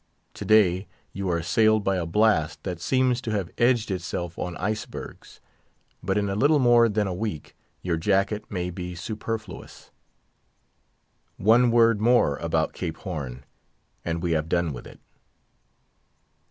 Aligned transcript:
To 0.33 0.45
day, 0.45 0.87
you 1.13 1.29
are 1.29 1.37
assailed 1.37 1.83
by 1.83 1.97
a 1.97 2.07
blast 2.07 2.63
that 2.63 2.81
seems 2.81 3.21
to 3.21 3.29
have 3.33 3.51
edged 3.59 3.91
itself 3.91 4.39
on 4.39 4.57
icebergs; 4.57 5.39
but 6.01 6.17
in 6.17 6.27
a 6.27 6.33
little 6.33 6.57
more 6.57 6.89
than 6.89 7.05
a 7.05 7.13
week, 7.13 7.55
your 7.83 7.97
jacket 7.97 8.43
may 8.49 8.71
be 8.71 8.95
superfluous. 8.95 9.91
One 11.37 11.69
word 11.69 12.01
more 12.01 12.37
about 12.37 12.73
Cape 12.73 12.97
Horn, 12.97 13.43
and 14.03 14.23
we 14.23 14.31
have 14.31 14.49
done 14.49 14.73
with 14.73 14.87
it. 14.87 14.99